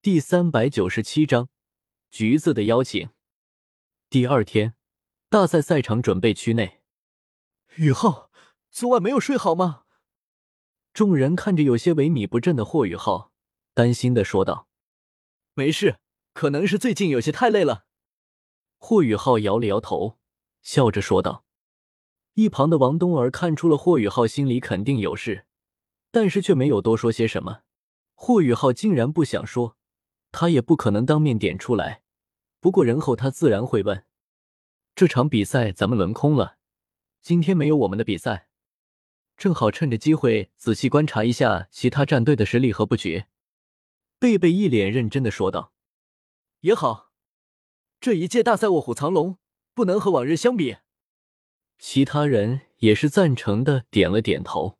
[0.00, 1.48] 第三百九十七章
[2.08, 3.10] 橘子的邀请。
[4.08, 4.76] 第二天，
[5.28, 6.80] 大赛赛场准备区内，
[7.74, 8.30] 宇浩，
[8.70, 9.82] 昨晚没有睡好吗？
[10.94, 13.32] 众人看着有些萎靡不振的霍宇浩，
[13.74, 14.68] 担心的说道
[15.54, 15.98] ：“没事，
[16.32, 17.86] 可能是最近有些太累了。”
[18.78, 20.20] 霍宇浩摇了摇头，
[20.62, 21.44] 笑着说道。
[22.34, 25.46] 一旁的王冬儿看出了霍宇浩心里肯定有事，
[26.12, 27.62] 但是却没有多说些什么。
[28.14, 29.76] 霍宇浩竟然不想说，
[30.30, 32.02] 他也不可能当面点出来。
[32.60, 34.04] 不过人后他自然会问
[34.94, 36.58] ：“这场比赛咱们轮空了，
[37.20, 38.48] 今天没有我们的比赛，
[39.36, 43.26] 正好趁着机会仔细观察一下其他战队的实力和布局。”
[44.18, 45.72] 贝贝一脸认真的说道
[46.62, 47.12] ：“也好，
[48.00, 49.38] 这一届大赛卧虎藏龙，
[49.74, 50.78] 不能和往日相比。”
[51.78, 54.78] 其他人也是赞成的，点了点头。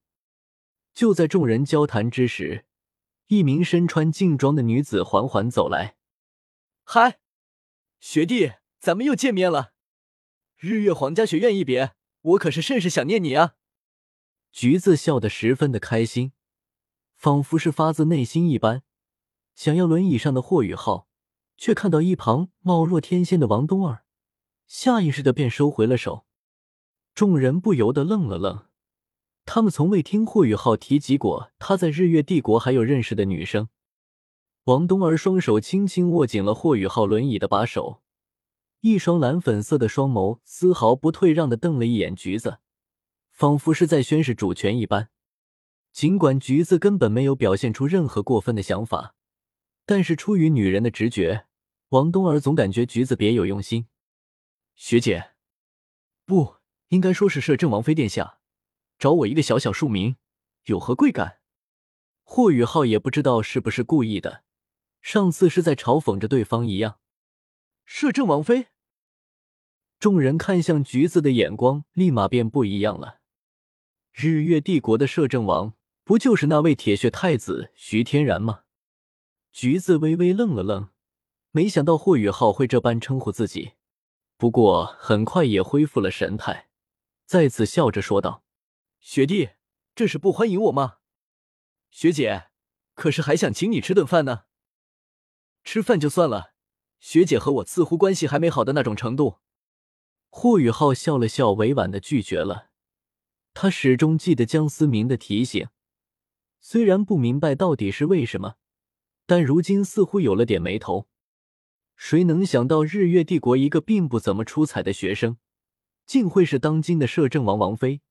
[0.92, 2.64] 就在众人交谈之时，
[3.28, 5.96] 一名身穿劲装的女子缓缓走来。
[6.84, 7.20] “嗨，
[8.00, 9.72] 学弟，咱们又见面了！
[10.56, 13.56] 日月皇家学院一别，我可是甚是想念你啊！”
[14.50, 16.32] 橘子笑得十分的开心，
[17.14, 18.82] 仿佛是发自内心一般。
[19.54, 21.06] 想要轮椅上的霍雨浩，
[21.58, 24.04] 却看到一旁貌若天仙的王冬儿，
[24.66, 26.24] 下意识的便收回了手。
[27.14, 28.67] 众人不由得愣了愣，
[29.50, 33.70] 他们从未听霍雨浩提及过他在日月帝国还有认识的女生。
[34.64, 38.02] 王冬儿双手轻轻握紧了霍雨浩轮椅的把手，
[38.82, 42.58] 一双蓝粉色的双眸丝毫不退让的瞪了一眼橘子，
[43.30, 45.08] 仿佛是在宣示主权一般。
[45.94, 49.14] 尽管橘子根本没有表现出任何过分的想法，
[49.86, 51.46] 但是出于女人的直觉，
[51.88, 53.86] 王冬儿总感觉橘子别有用心。
[54.74, 55.30] 学姐，
[56.26, 56.56] 不。
[56.88, 58.37] 应该说是摄政王妃殿下
[58.98, 60.16] 找我一个小小庶民，
[60.64, 61.38] 有何贵干？
[62.24, 64.42] 霍雨浩也不知道是不是故意的，
[65.00, 66.98] 上次是在嘲讽着对方一样。
[67.84, 68.66] 摄政王妃，
[70.00, 73.20] 众人看向橘子的眼光立马便不一样了。
[74.12, 78.64] 日月帝国的摄政王不就是那位铁血太子徐天然吗？
[79.52, 80.88] 橘子微微愣了愣，
[81.52, 83.74] 没想到霍雨浩会这般称呼自己，
[84.36, 86.68] 不过很快也恢复了神态。
[87.24, 88.42] 再次笑着说道
[89.00, 89.50] ：“学弟，
[89.94, 90.98] 这是不欢迎我吗？
[91.90, 92.48] 学姐，
[92.94, 94.44] 可是还想请你吃顿饭呢。
[95.64, 96.54] 吃饭就算了，
[96.98, 99.38] 学姐和我似乎关系还没好的那种程度。”
[100.30, 102.70] 霍雨浩笑了笑，委婉的拒绝了。
[103.54, 105.68] 他始终记得江思明的提醒，
[106.60, 108.56] 虽然不明白到底是为什么，
[109.26, 111.08] 但如今似乎有了点眉头。
[111.96, 115.38] 谁能想到日月帝国一个并不怎么出彩的学生？
[116.04, 118.02] 竟会是当今的摄政王王妃，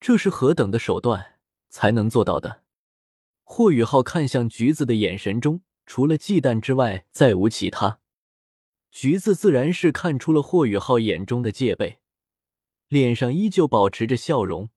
[0.00, 2.62] 这是何等的手段才能做到的？
[3.42, 8.00] 霍雨浩看向橘子的眼神中，除了忌惮之外，再无其他。
[8.90, 11.98] 橘子自然是看出了霍雨浩眼中的戒备，
[12.88, 14.70] 脸上依旧保持着笑容，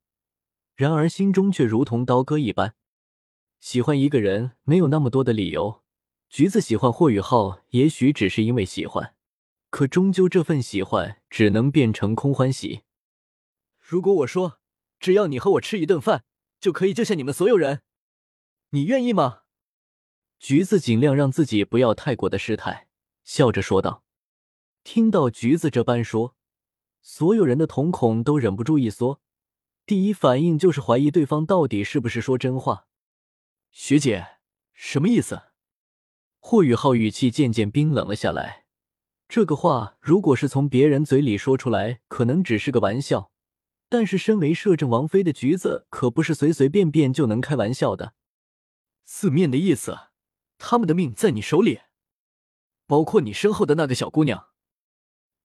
[0.76, 2.76] 然而心中却如同刀割一般。
[3.60, 5.84] 喜欢一个人没有那么多的理由，
[6.30, 9.16] 橘子喜欢霍雨浩，也许只是因为喜欢。
[9.70, 12.82] 可终究，这份喜欢只能变成空欢喜。
[13.80, 14.59] 如果我说，
[15.00, 16.26] 只要你和我吃一顿饭，
[16.60, 17.82] 就可以救下你们所有人，
[18.72, 19.44] 你愿意吗？
[20.40, 22.88] 橘子尽量让自己不要太过的失态，
[23.24, 24.04] 笑着说道。
[24.84, 26.36] 听到橘子这般说，
[27.02, 29.22] 所有人的瞳孔都忍不住一缩，
[29.86, 32.88] 第一反应就是怀疑对方到底是不是说真话。
[33.72, 34.38] 学姐，
[34.74, 35.44] 什么意思？
[36.40, 38.66] 霍雨浩语气渐渐冰冷了下来。
[39.28, 43.32] 这个话如果是从别人嘴里说出来，可能只是个玩笑。
[43.90, 48.14] 但是身为摄政王妃的橘子，可不是随随便便就能开玩笑的。
[49.04, 49.98] 字面的意思，
[50.60, 51.82] 他们的命在你手里，
[52.86, 54.50] 包括你身后的那个小姑娘。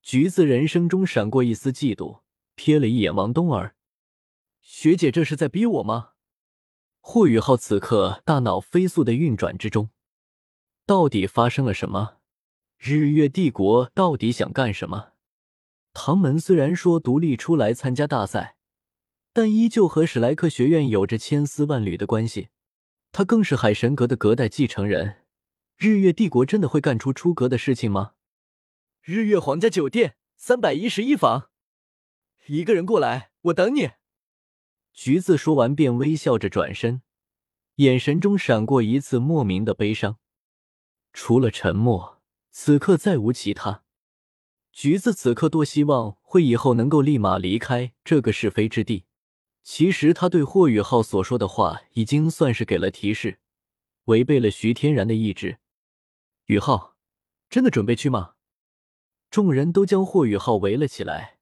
[0.03, 2.21] 橘子人生中闪过一丝嫉妒，
[2.55, 3.75] 瞥了一眼王冬儿，
[4.61, 6.11] 学姐这是在逼我吗？
[7.01, 9.89] 霍雨浩此刻大脑飞速的运转之中，
[10.85, 12.19] 到底发生了什么？
[12.77, 15.14] 日月帝国到底想干什么？
[15.95, 18.57] 唐门虽然说独立出来参加大赛，
[19.33, 22.49] 但依旧和史莱克学院有着千丝万缕的关系。
[23.13, 25.23] 他更是海神阁的隔代继承人。
[25.77, 28.15] 日月帝国真的会干出出格的事情吗？
[29.03, 31.51] 日月皇家酒店三百一十一房，
[32.47, 33.93] 一个人过来，我等你。
[34.93, 37.03] 橘子说完便微笑着转身，
[37.77, 40.19] 眼神中闪过一次莫名的悲伤。
[41.13, 42.21] 除了沉默。
[42.57, 43.84] 此刻再无其他，
[44.75, 49.05] 橘子此刻多希望会以后能够立马离开这个是非之地。
[49.63, 53.39] 其实他对霍雨浩所说的话已经算是给了提示，
[54.07, 55.59] 违背了徐天然的意志。
[56.47, 56.97] 宇浩，
[57.49, 58.33] 真的准备去吗？
[59.31, 61.39] 众人都将霍宇浩围了起来。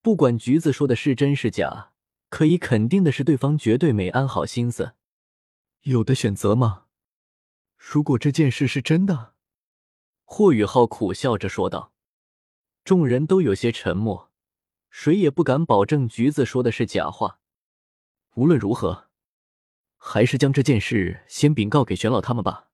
[0.00, 1.90] 不管橘子说的是真是假，
[2.28, 4.94] 可以肯定的是，对方绝对没安好心思。
[5.82, 6.84] 有的选择吗？
[7.76, 9.34] 如果这件事是真的，
[10.24, 11.91] 霍宇浩苦笑着说道。
[12.84, 14.30] 众人都有些沉默，
[14.90, 17.38] 谁也不敢保证橘子说的是假话。
[18.34, 19.08] 无论如何，
[19.96, 22.70] 还是将这件事先禀告给玄老他们吧，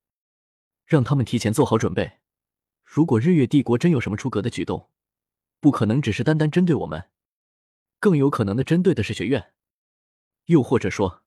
[0.87, 2.21] 让他们提前做好准备。
[2.83, 4.89] 如果日月帝国真有什么出格的举动，
[5.61, 7.11] 不可能只是单单针对我们。
[8.01, 9.53] 更有可能的，针对的是学院，
[10.47, 11.23] 又或者说，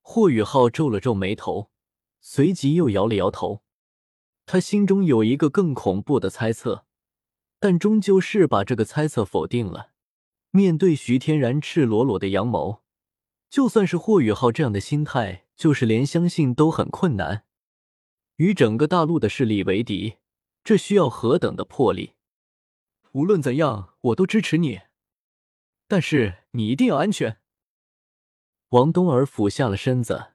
[0.00, 1.70] 霍宇浩皱了皱眉头，
[2.20, 3.62] 随即又摇了摇头。
[4.46, 6.86] 他心中有一个更恐怖的猜测，
[7.60, 9.90] 但终究是把这个猜测否定了。
[10.50, 12.82] 面对徐天然赤裸裸的阳谋，
[13.48, 17.44] 就算是霍宇浩这样的心态，就是连相信都很困难。
[18.36, 20.16] 与整个大陆的势力为敌，
[20.64, 22.14] 这需要何等的魄力！
[23.12, 24.80] 无论怎样，我都支持你。
[25.86, 27.38] 但是你一定要安全。
[28.70, 30.28] 王东儿俯下了身子，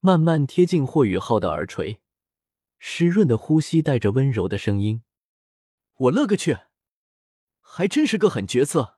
[0.00, 2.00] 慢慢贴近霍雨浩的耳垂，
[2.78, 5.02] 湿润的呼吸带着温柔的声音
[6.00, 6.56] ：“我勒个去，
[7.60, 8.96] 还真是个狠角色。”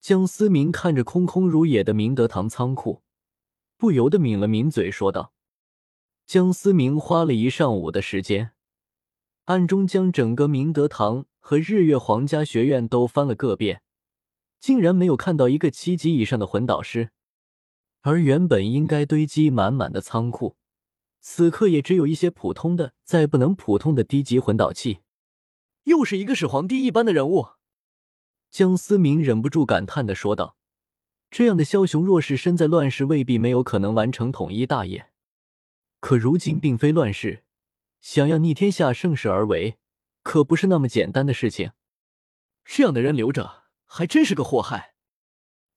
[0.00, 3.02] 江思明看着空空如也的明德堂仓库，
[3.76, 5.34] 不由得抿了抿嘴，说道
[6.24, 8.52] ：“江思明花了一上午的时间，
[9.44, 13.82] 暗中将整个明德堂和日月皇家学院都翻了个遍。”
[14.58, 17.10] 竟然没有看到一个七级以上的魂导师，
[18.00, 20.56] 而原本应该堆积满满的仓库，
[21.20, 25.00] 此刻也只有一些普通的、再不能普通的低级魂导器。
[25.86, 27.46] 又是一个始皇帝一般的人物，
[28.50, 30.56] 江思明忍不住感叹的说道
[31.30, 35.10] ：“这样的枭雄，若是身在乱世，未必没有可能完成统一大业。
[36.00, 37.44] 可如今并非乱世，
[38.00, 39.78] 想要逆天下盛世而为，
[40.22, 41.72] 可不是那么简单的事情。
[42.64, 44.94] 这样的人留着。”还真是个祸害。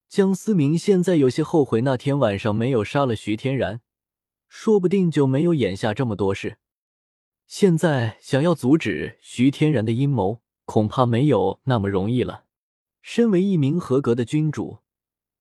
[0.08, 3.82] 江思明现在有些后悔那天晚上没有杀了徐天然，
[4.48, 6.58] 说不定就没有眼下这么多事。
[7.50, 12.46] 现在想要阻止徐天然的阴谋，恐怕没有那么容易了。
[13.02, 14.82] 身为一名合格的君主，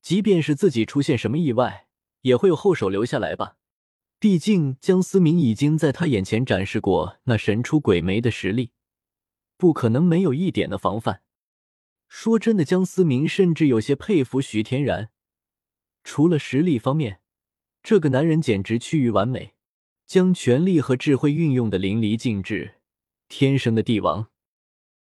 [0.00, 1.86] 即便是自己出现什么意外，
[2.22, 3.58] 也会有后手留下来吧。
[4.18, 8.72] 毕竟江思明已经在他眼前展示过那神出鬼没的实力，
[9.58, 11.20] 不可能没有一点的防范。
[12.08, 15.10] 说真的，江思明甚至有些佩服徐天然。
[16.02, 17.20] 除了实力方面，
[17.82, 19.52] 这个男人简直趋于完美，
[20.08, 22.76] 将权力和智慧运用的淋漓尽致，
[23.28, 24.28] 天生的帝王。